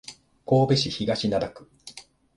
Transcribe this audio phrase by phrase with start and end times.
[0.47, 1.69] 神戸市東灘区